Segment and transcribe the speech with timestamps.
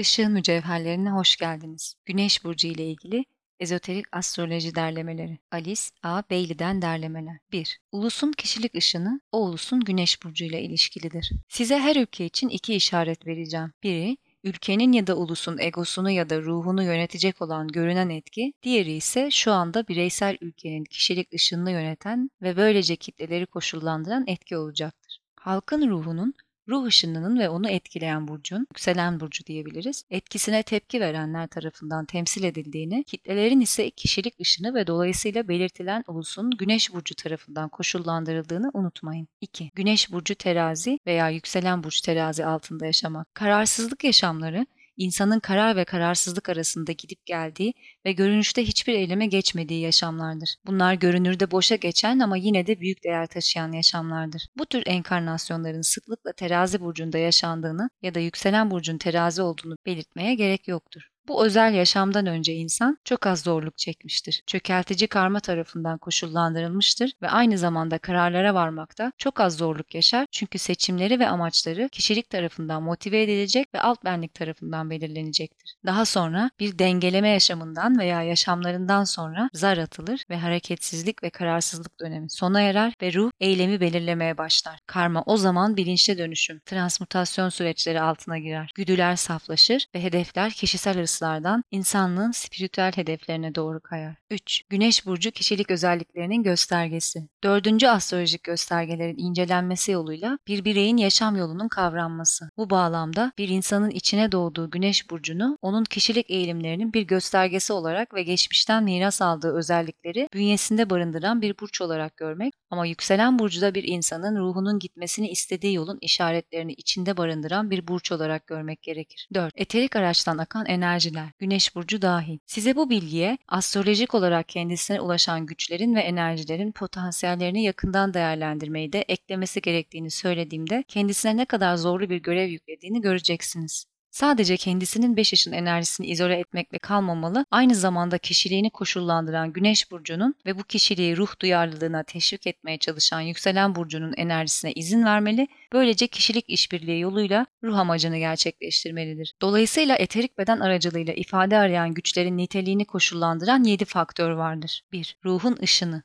[0.00, 1.94] Işığın mücevherlerine hoş geldiniz.
[2.06, 3.24] Güneş burcu ile ilgili
[3.60, 5.38] ezoterik astroloji derlemeleri.
[5.50, 6.22] Alice A.
[6.30, 7.38] Bailey'den derlemeler.
[7.52, 7.80] 1.
[7.92, 11.32] Ulusun kişilik ışını o ulusun güneş burcu ile ilişkilidir.
[11.48, 13.72] Size her ülke için iki işaret vereceğim.
[13.82, 19.30] Biri ülkenin ya da ulusun egosunu ya da ruhunu yönetecek olan görünen etki, diğeri ise
[19.30, 25.20] şu anda bireysel ülkenin kişilik ışınını yöneten ve böylece kitleleri koşullandıran etki olacaktır.
[25.36, 26.34] Halkın ruhunun
[26.68, 33.04] ruh ışınının ve onu etkileyen burcun, yükselen burcu diyebiliriz, etkisine tepki verenler tarafından temsil edildiğini,
[33.04, 39.28] kitlelerin ise kişilik ışını ve dolayısıyla belirtilen ulusun güneş burcu tarafından koşullandırıldığını unutmayın.
[39.40, 39.70] 2.
[39.74, 43.34] Güneş burcu terazi veya yükselen burç terazi altında yaşamak.
[43.34, 44.66] Kararsızlık yaşamları
[44.96, 47.74] insanın karar ve kararsızlık arasında gidip geldiği
[48.06, 50.56] ve görünüşte hiçbir eyleme geçmediği yaşamlardır.
[50.66, 54.48] Bunlar görünürde boşa geçen ama yine de büyük değer taşıyan yaşamlardır.
[54.58, 60.68] Bu tür enkarnasyonların sıklıkla terazi burcunda yaşandığını ya da yükselen burcun terazi olduğunu belirtmeye gerek
[60.68, 61.09] yoktur.
[61.30, 64.42] Bu özel yaşamdan önce insan çok az zorluk çekmiştir.
[64.46, 71.20] Çökeltici karma tarafından koşullandırılmıştır ve aynı zamanda kararlara varmakta çok az zorluk yaşar çünkü seçimleri
[71.20, 75.74] ve amaçları kişilik tarafından motive edilecek ve alt benlik tarafından belirlenecektir.
[75.86, 82.30] Daha sonra bir dengeleme yaşamından veya yaşamlarından sonra zar atılır ve hareketsizlik ve kararsızlık dönemi
[82.30, 84.78] sona erer ve ruh eylemi belirlemeye başlar.
[84.86, 88.70] Karma o zaman bilinçli dönüşüm, transmutasyon süreçleri altına girer.
[88.74, 94.16] Güdüler saflaşır ve hedefler kişisel hırs esaslardan insanlığın spiritüel hedeflerine doğru kayar.
[94.30, 94.62] 3.
[94.68, 97.28] Güneş burcu kişilik özelliklerinin göstergesi.
[97.44, 102.50] Dördüncü astrolojik göstergelerin incelenmesi yoluyla bir bireyin yaşam yolunun kavranması.
[102.56, 108.22] Bu bağlamda bir insanın içine doğduğu güneş burcunu onun kişilik eğilimlerinin bir göstergesi olarak ve
[108.22, 114.36] geçmişten miras aldığı özellikleri bünyesinde barındıran bir burç olarak görmek ama yükselen burcuda bir insanın
[114.36, 119.28] ruhunun gitmesini istediği yolun işaretlerini içinde barındıran bir burç olarak görmek gerekir.
[119.34, 119.52] 4.
[119.56, 120.66] Eterik araçtan akan
[121.10, 122.38] enerjiler, güneş burcu dahil.
[122.46, 129.60] Size bu bilgiye astrolojik olarak kendisine ulaşan güçlerin ve enerjilerin potansiyellerini yakından değerlendirmeyi de eklemesi
[129.60, 133.89] gerektiğini söylediğimde kendisine ne kadar zorlu bir görev yüklediğini göreceksiniz.
[134.10, 140.58] Sadece kendisinin 5 yaşın enerjisini izole etmekle kalmamalı, aynı zamanda kişiliğini koşullandıran Güneş burcunun ve
[140.58, 147.00] bu kişiliği ruh duyarlılığına teşvik etmeye çalışan yükselen burcunun enerjisine izin vermeli, böylece kişilik işbirliği
[147.00, 149.34] yoluyla ruh amacını gerçekleştirmelidir.
[149.42, 154.82] Dolayısıyla eterik beden aracılığıyla ifade arayan güçlerin niteliğini koşullandıran 7 faktör vardır.
[154.92, 155.16] 1.
[155.24, 156.02] Ruhun ışını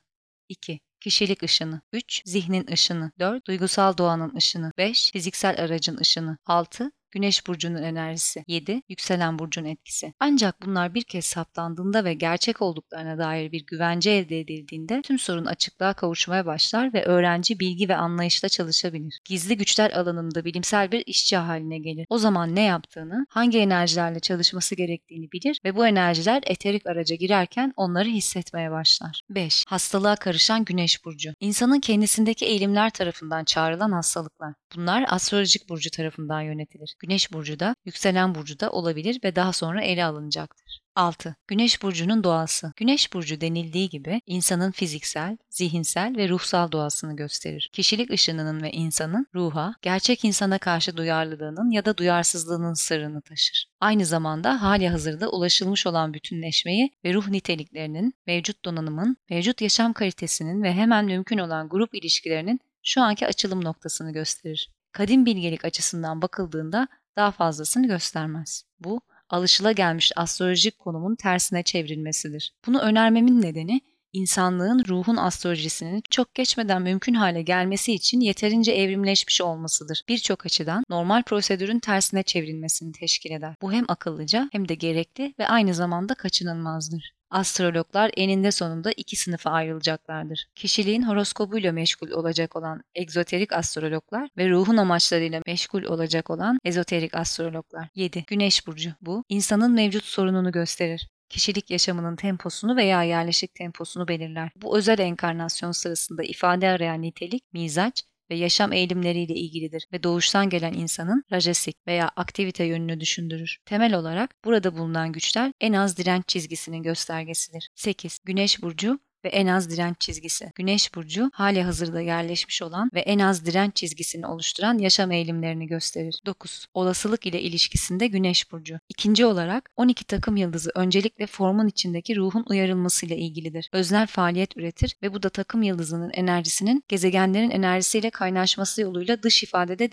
[0.48, 0.80] 2.
[1.00, 2.22] Kişilik ışını 3.
[2.24, 3.46] Zihnin ışını 4.
[3.46, 5.12] Duygusal doğanın ışını 5.
[5.12, 6.90] Fiziksel aracın ışını 6.
[7.16, 8.82] Güneş burcunun enerjisi 7.
[8.88, 10.14] Yükselen burcun etkisi.
[10.20, 15.44] Ancak bunlar bir kez saptandığında ve gerçek olduklarına dair bir güvence elde edildiğinde tüm sorun
[15.44, 19.20] açıklığa kavuşmaya başlar ve öğrenci bilgi ve anlayışla çalışabilir.
[19.24, 22.06] Gizli güçler alanında bilimsel bir işçi haline gelir.
[22.10, 27.72] O zaman ne yaptığını, hangi enerjilerle çalışması gerektiğini bilir ve bu enerjiler eterik araca girerken
[27.76, 29.22] onları hissetmeye başlar.
[29.30, 29.64] 5.
[29.68, 31.32] Hastalığa karışan güneş burcu.
[31.40, 34.54] İnsanın kendisindeki eğilimler tarafından çağrılan hastalıklar.
[34.76, 36.94] Bunlar astrolojik burcu tarafından yönetilir.
[37.06, 40.80] Güneş burcu da, yükselen burcu da olabilir ve daha sonra ele alınacaktır.
[40.94, 41.36] 6.
[41.46, 42.72] Güneş burcunun doğası.
[42.76, 47.70] Güneş burcu denildiği gibi insanın fiziksel, zihinsel ve ruhsal doğasını gösterir.
[47.72, 53.66] Kişilik ışınının ve insanın ruha, gerçek insana karşı duyarlılığının ya da duyarsızlığının sırrını taşır.
[53.80, 60.62] Aynı zamanda hali hazırda ulaşılmış olan bütünleşmeyi ve ruh niteliklerinin, mevcut donanımın, mevcut yaşam kalitesinin
[60.62, 64.75] ve hemen mümkün olan grup ilişkilerinin şu anki açılım noktasını gösterir.
[64.96, 68.64] Kadim bilgelik açısından bakıldığında daha fazlasını göstermez.
[68.80, 72.54] Bu, alışılagelmiş astrolojik konumun tersine çevrilmesidir.
[72.66, 73.80] Bunu önermemin nedeni
[74.16, 80.02] insanlığın ruhun astrolojisinin çok geçmeden mümkün hale gelmesi için yeterince evrimleşmiş olmasıdır.
[80.08, 83.54] Birçok açıdan normal prosedürün tersine çevrilmesini teşkil eder.
[83.62, 87.12] Bu hem akıllıca hem de gerekli ve aynı zamanda kaçınılmazdır.
[87.30, 90.46] Astrologlar eninde sonunda iki sınıfa ayrılacaklardır.
[90.54, 97.88] Kişiliğin horoskobuyla meşgul olacak olan egzoterik astrologlar ve ruhun amaçlarıyla meşgul olacak olan ezoterik astrologlar.
[97.94, 98.24] 7.
[98.26, 98.90] Güneş burcu.
[99.00, 104.50] Bu, insanın mevcut sorununu gösterir kişilik yaşamının temposunu veya yerleşik temposunu belirler.
[104.56, 110.72] Bu özel enkarnasyon sırasında ifade arayan nitelik, mizaç ve yaşam eğilimleriyle ilgilidir ve doğuştan gelen
[110.72, 113.58] insanın rajasik veya aktivite yönünü düşündürür.
[113.64, 117.68] Temel olarak burada bulunan güçler en az direnç çizgisinin göstergesidir.
[117.74, 118.18] 8.
[118.24, 120.52] Güneş burcu ve en az direnç çizgisi.
[120.54, 126.20] Güneş burcu hali hazırda yerleşmiş olan ve en az direnç çizgisini oluşturan yaşam eğilimlerini gösterir.
[126.26, 126.66] 9.
[126.74, 128.78] Olasılık ile ilişkisinde Güneş burcu.
[128.88, 133.70] İkinci olarak 12 takım yıldızı öncelikle formun içindeki ruhun uyarılmasıyla ilgilidir.
[133.72, 139.92] Öznel faaliyet üretir ve bu da takım yıldızının enerjisinin gezegenlerin enerjisiyle kaynaşması yoluyla dış ifadede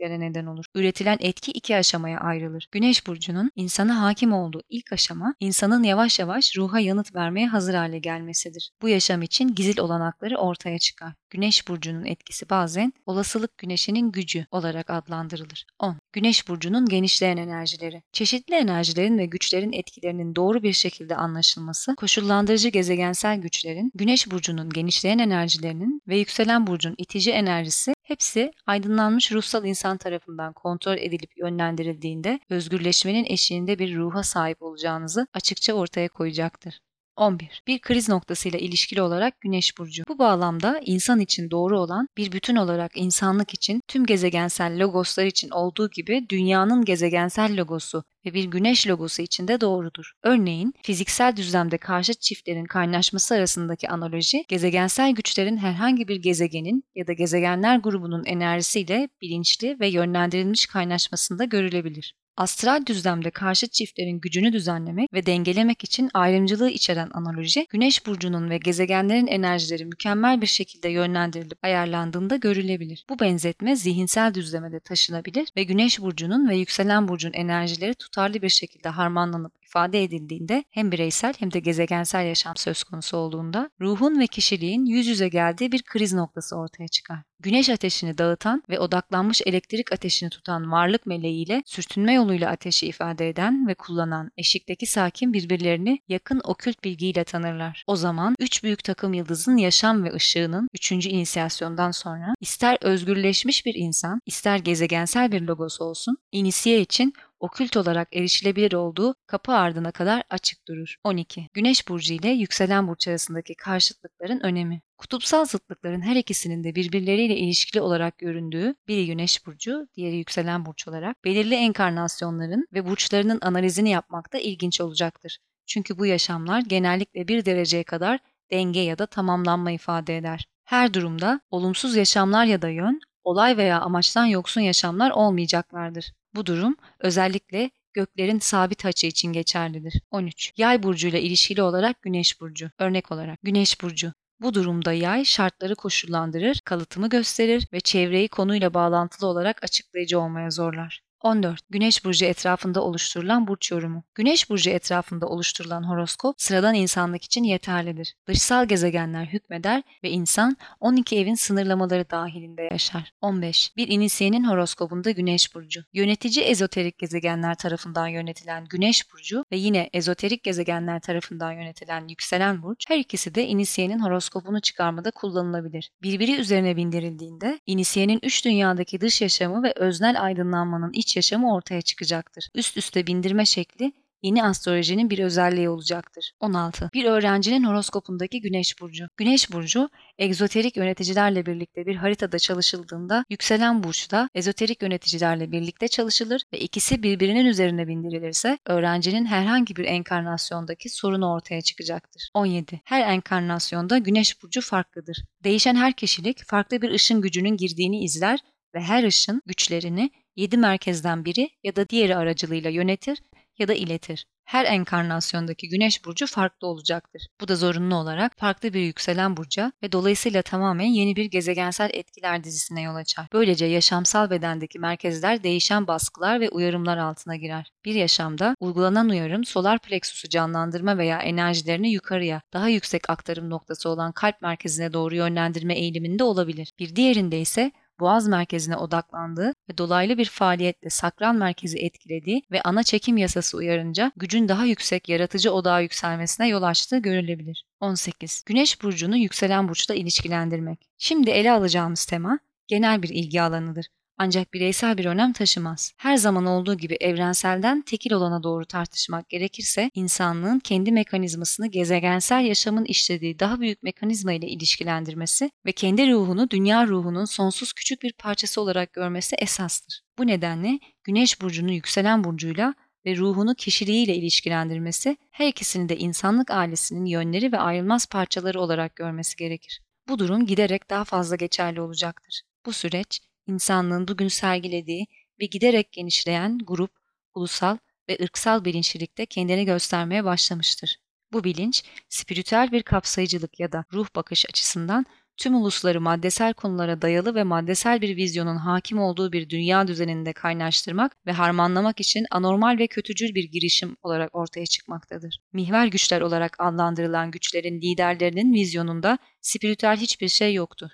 [0.00, 0.64] değişikliklere neden olur.
[0.74, 2.68] Üretilen etki iki aşamaya ayrılır.
[2.72, 7.98] Güneş burcunun insana hakim olduğu ilk aşama insanın yavaş yavaş ruha yanıt vermeye hazır hale
[7.98, 8.70] gelmesidir.
[8.82, 11.14] Bu yaşam için gizil olanakları ortaya çıkar.
[11.30, 15.66] Güneş burcunun etkisi bazen olasılık güneşinin gücü olarak adlandırılır.
[15.78, 15.99] 10.
[16.12, 18.02] Güneş burcunun genişleyen enerjileri.
[18.12, 25.18] Çeşitli enerjilerin ve güçlerin etkilerinin doğru bir şekilde anlaşılması, koşullandırıcı gezegensel güçlerin, Güneş burcunun genişleyen
[25.18, 33.24] enerjilerinin ve yükselen burcun itici enerjisi hepsi aydınlanmış ruhsal insan tarafından kontrol edilip yönlendirildiğinde özgürleşmenin
[33.24, 36.80] eşiğinde bir ruha sahip olacağınızı açıkça ortaya koyacaktır.
[37.20, 37.62] 11.
[37.66, 40.04] Bir kriz noktasıyla ilişkili olarak Güneş burcu.
[40.08, 45.50] Bu bağlamda insan için doğru olan bir bütün olarak insanlık için tüm gezegensel logoslar için
[45.50, 50.12] olduğu gibi dünyanın gezegensel logosu ve bir güneş logosu için de doğrudur.
[50.22, 57.12] Örneğin fiziksel düzlemde karşıt çiftlerin kaynaşması arasındaki analoji gezegensel güçlerin herhangi bir gezegenin ya da
[57.12, 62.14] gezegenler grubunun enerjisiyle bilinçli ve yönlendirilmiş kaynaşmasında görülebilir.
[62.36, 68.58] Astral düzlemde karşıt çiftlerin gücünü düzenlemek ve dengelemek için ayrımcılığı içeren analoji, Güneş burcunun ve
[68.58, 73.04] gezegenlerin enerjileri mükemmel bir şekilde yönlendirilip ayarlandığında görülebilir.
[73.08, 78.88] Bu benzetme zihinsel düzlemede taşınabilir ve Güneş burcunun ve yükselen burcun enerjileri tutarlı bir şekilde
[78.88, 84.86] harmanlanıp ifade edildiğinde hem bireysel hem de gezegensel yaşam söz konusu olduğunda ruhun ve kişiliğin
[84.86, 87.18] yüz yüze geldiği bir kriz noktası ortaya çıkar.
[87.40, 93.68] Güneş ateşini dağıtan ve odaklanmış elektrik ateşini tutan varlık meleğiyle sürtünme yoluyla ateşi ifade eden
[93.68, 97.84] ve kullanan eşikteki sakin birbirlerini yakın okült bilgiyle tanırlar.
[97.86, 103.74] O zaman üç büyük takım yıldızın yaşam ve ışığının üçüncü inisiyasyondan sonra ister özgürleşmiş bir
[103.74, 110.22] insan ister gezegensel bir logos olsun inisiye için okült olarak erişilebilir olduğu kapı ardına kadar
[110.30, 110.96] açık durur.
[111.04, 111.48] 12.
[111.54, 114.82] Güneş burcu ile yükselen burç arasındaki karşıtlıkların önemi.
[114.98, 120.88] Kutupsal zıtlıkların her ikisinin de birbirleriyle ilişkili olarak göründüğü, biri güneş burcu, diğeri yükselen burç
[120.88, 125.38] olarak belirli enkarnasyonların ve burçlarının analizini yapmak da ilginç olacaktır.
[125.66, 128.18] Çünkü bu yaşamlar genellikle bir dereceye kadar
[128.50, 130.46] denge ya da tamamlanma ifade eder.
[130.64, 136.12] Her durumda olumsuz yaşamlar ya da yön, olay veya amaçtan yoksun yaşamlar olmayacaklardır.
[136.34, 140.02] Bu durum özellikle göklerin sabit açı için geçerlidir.
[140.10, 140.52] 13.
[140.56, 142.70] Yay burcuyla ilişkili olarak Güneş burcu.
[142.78, 149.28] Örnek olarak Güneş burcu bu durumda yay şartları koşullandırır, kalıtımı gösterir ve çevreyi konuyla bağlantılı
[149.28, 151.02] olarak açıklayıcı olmaya zorlar.
[151.20, 151.60] 14.
[151.70, 154.04] Güneş burcu etrafında oluşturulan burç yorumu.
[154.14, 158.14] Güneş burcu etrafında oluşturulan horoskop sıradan insanlık için yeterlidir.
[158.26, 163.12] Dışsal gezegenler hükmeder ve insan 12 evin sınırlamaları dahilinde yaşar.
[163.20, 163.76] 15.
[163.76, 165.84] Bir inisiyenin horoskopunda Güneş burcu.
[165.92, 172.84] Yönetici ezoterik gezegenler tarafından yönetilen Güneş burcu ve yine ezoterik gezegenler tarafından yönetilen yükselen burç
[172.88, 175.90] her ikisi de inisiyenin horoskopunu çıkarmada kullanılabilir.
[176.02, 181.82] Birbiri üzerine bindirildiğinde inisiyenin üç dünyadaki dış yaşamı ve öznel aydınlanmanın iç iç yaşamı ortaya
[181.82, 182.48] çıkacaktır.
[182.54, 183.92] Üst üste bindirme şekli
[184.22, 186.32] yeni astrolojinin bir özelliği olacaktır.
[186.40, 186.90] 16.
[186.94, 189.06] Bir öğrencinin horoskopundaki Güneş burcu.
[189.16, 196.58] Güneş burcu egzoterik yöneticilerle birlikte bir haritada çalışıldığında yükselen burçta ezoterik yöneticilerle birlikte çalışılır ve
[196.58, 202.30] ikisi birbirinin üzerine bindirilirse öğrencinin herhangi bir enkarnasyondaki sorunu ortaya çıkacaktır.
[202.34, 202.80] 17.
[202.84, 205.24] Her enkarnasyonda Güneş burcu farklıdır.
[205.44, 208.40] Değişen her kişilik farklı bir ışın gücünün girdiğini izler
[208.74, 213.18] ve her ışın güçlerini 7 merkezden biri ya da diğeri aracılığıyla yönetir
[213.58, 214.26] ya da iletir.
[214.50, 217.26] Her enkarnasyondaki güneş burcu farklı olacaktır.
[217.40, 222.44] Bu da zorunlu olarak farklı bir yükselen burca ve dolayısıyla tamamen yeni bir gezegensel etkiler
[222.44, 223.26] dizisine yol açar.
[223.32, 227.72] Böylece yaşamsal bedendeki merkezler değişen baskılar ve uyarımlar altına girer.
[227.84, 234.12] Bir yaşamda uygulanan uyarım solar plexusu canlandırma veya enerjilerini yukarıya, daha yüksek aktarım noktası olan
[234.12, 236.72] kalp merkezine doğru yönlendirme eğiliminde olabilir.
[236.78, 242.82] Bir diğerinde ise boğaz merkezine odaklandığı ve dolaylı bir faaliyetle sakral merkezi etkilediği ve ana
[242.82, 247.64] çekim yasası uyarınca gücün daha yüksek yaratıcı odağa yükselmesine yol açtığı görülebilir.
[247.80, 248.42] 18.
[248.46, 250.90] Güneş burcunu yükselen burçla ilişkilendirmek.
[250.98, 252.38] Şimdi ele alacağımız tema
[252.68, 253.86] genel bir ilgi alanıdır
[254.22, 255.92] ancak bireysel bir önem taşımaz.
[255.96, 262.84] Her zaman olduğu gibi evrenselden tekil olana doğru tartışmak gerekirse insanlığın kendi mekanizmasını gezegensel yaşamın
[262.84, 268.60] işlediği daha büyük mekanizma ile ilişkilendirmesi ve kendi ruhunu dünya ruhunun sonsuz küçük bir parçası
[268.60, 270.00] olarak görmesi esastır.
[270.18, 272.74] Bu nedenle Güneş burcunu yükselen burcuyla
[273.06, 279.36] ve ruhunu kişiliğiyle ilişkilendirmesi, her ikisini de insanlık ailesinin yönleri ve ayrılmaz parçaları olarak görmesi
[279.36, 279.80] gerekir.
[280.08, 282.42] Bu durum giderek daha fazla geçerli olacaktır.
[282.66, 285.06] Bu süreç, insanlığın bugün sergilediği
[285.40, 286.90] ve giderek genişleyen grup,
[287.34, 287.78] ulusal
[288.08, 290.96] ve ırksal bilinçlilikte kendini göstermeye başlamıştır.
[291.32, 297.34] Bu bilinç, spiritüel bir kapsayıcılık ya da ruh bakış açısından tüm ulusları maddesel konulara dayalı
[297.34, 302.86] ve maddesel bir vizyonun hakim olduğu bir dünya düzeninde kaynaştırmak ve harmanlamak için anormal ve
[302.86, 305.40] kötücül bir girişim olarak ortaya çıkmaktadır.
[305.52, 310.90] Mihver güçler olarak adlandırılan güçlerin liderlerinin vizyonunda spiritüel hiçbir şey yoktur.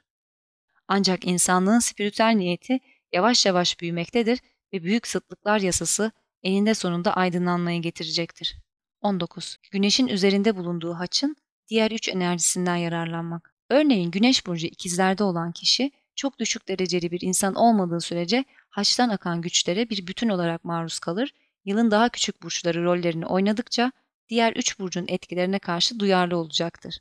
[0.88, 2.78] Ancak insanlığın spiritüel niyeti
[3.12, 4.40] yavaş yavaş büyümektedir
[4.72, 6.12] ve büyük sıtlıklar yasası
[6.42, 8.56] eninde sonunda aydınlanmayı getirecektir.
[9.00, 9.58] 19.
[9.70, 11.36] Güneşin üzerinde bulunduğu haçın
[11.68, 13.54] diğer üç enerjisinden yararlanmak.
[13.70, 19.42] Örneğin Güneş burcu ikizlerde olan kişi çok düşük dereceli bir insan olmadığı sürece haçtan akan
[19.42, 21.32] güçlere bir bütün olarak maruz kalır,
[21.64, 23.92] yılın daha küçük burçları rollerini oynadıkça
[24.28, 26.98] diğer üç burcun etkilerine karşı duyarlı olacaktır.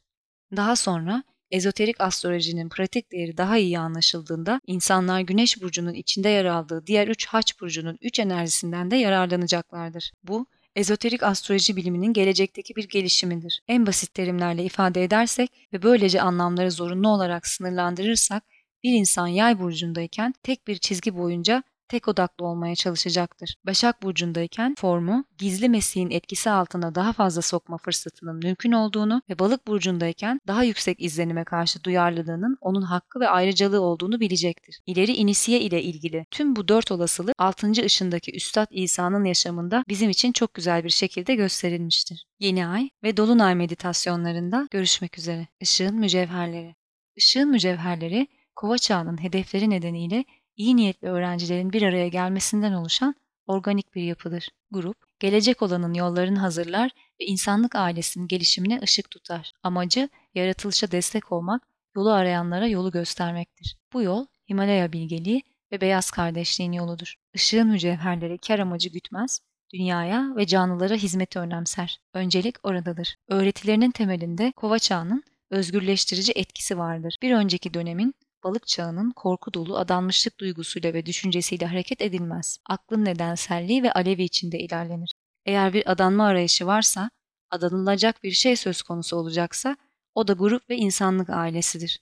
[0.56, 1.24] Daha sonra
[1.56, 7.26] ezoterik astrolojinin pratik değeri daha iyi anlaşıldığında insanlar Güneş burcunun içinde yer aldığı diğer üç
[7.26, 10.12] haç burcunun üç enerjisinden de yararlanacaklardır.
[10.24, 10.46] Bu
[10.76, 13.62] ezoterik astroloji biliminin gelecekteki bir gelişimidir.
[13.68, 18.44] En basit terimlerle ifade edersek ve böylece anlamları zorunlu olarak sınırlandırırsak
[18.84, 23.56] bir insan yay burcundayken tek bir çizgi boyunca tek odaklı olmaya çalışacaktır.
[23.66, 29.68] Başak Burcu'ndayken formu gizli Mesih'in etkisi altına daha fazla sokma fırsatının mümkün olduğunu ve Balık
[29.68, 34.80] Burcu'ndayken daha yüksek izlenime karşı duyarlılığının onun hakkı ve ayrıcalığı olduğunu bilecektir.
[34.86, 37.72] İleri inisiye ile ilgili tüm bu dört olasılık 6.
[37.86, 42.26] ışındaki Üstad İsa'nın yaşamında bizim için çok güzel bir şekilde gösterilmiştir.
[42.40, 45.48] Yeni ay ve dolunay meditasyonlarında görüşmek üzere.
[45.60, 46.76] Işığın mücevherleri.
[47.16, 50.26] Işığın mücevherleri kova çağının hedefleri nedeniyle
[50.58, 53.16] iyi niyetli öğrencilerin bir araya gelmesinden oluşan
[53.48, 54.50] organik bir yapıdır.
[54.72, 59.54] Grup, gelecek olanın yollarını hazırlar ve insanlık ailesinin gelişimine ışık tutar.
[59.64, 63.78] Amacı yaratılışa destek olmak, yolu arayanlara yolu göstermektir.
[63.94, 67.16] Bu yol Himalaya bilgeliği ve beyaz kardeşliğin yoludur.
[67.34, 69.40] Işığın mücevherleri kar amacı gütmez,
[69.74, 72.00] dünyaya ve canlılara hizmeti önemser.
[72.14, 73.16] Öncelik oradadır.
[73.28, 77.18] Öğretilerinin temelinde kova çağının özgürleştirici etkisi vardır.
[77.22, 78.14] Bir önceki dönemin
[78.46, 82.60] balık çağının korku dolu adanmışlık duygusuyla ve düşüncesiyle hareket edilmez.
[82.66, 85.14] Aklın nedenselliği ve alevi içinde ilerlenir.
[85.46, 87.10] Eğer bir adanma arayışı varsa,
[87.50, 89.78] adanılacak bir şey söz konusu olacaksa,
[90.16, 92.00] o da grup ve insanlık ailesidir.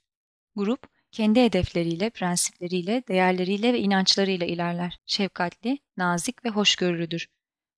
[0.56, 5.00] Grup, kendi hedefleriyle, prensipleriyle, değerleriyle ve inançlarıyla ilerler.
[5.06, 7.28] Şefkatli, nazik ve hoşgörülüdür.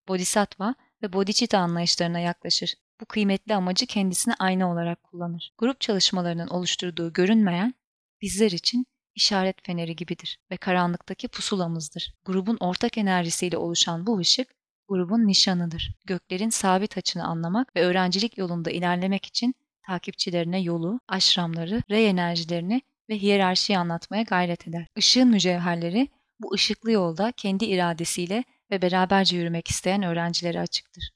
[0.07, 2.75] Bodhisattva ve bodhicitta anlayışlarına yaklaşır.
[3.01, 5.53] Bu kıymetli amacı kendisine ayna olarak kullanır.
[5.57, 7.73] Grup çalışmalarının oluşturduğu görünmeyen
[8.25, 12.13] bizler için işaret feneri gibidir ve karanlıktaki pusulamızdır.
[12.25, 14.47] Grubun ortak enerjisiyle oluşan bu ışık,
[14.87, 15.95] grubun nişanıdır.
[16.05, 19.55] Göklerin sabit açını anlamak ve öğrencilik yolunda ilerlemek için
[19.87, 24.87] takipçilerine yolu, aşramları, rey enerjilerini ve hiyerarşiyi anlatmaya gayret eder.
[24.95, 26.07] Işığın mücevherleri
[26.39, 31.11] bu ışıklı yolda kendi iradesiyle ve beraberce yürümek isteyen öğrencilere açıktır.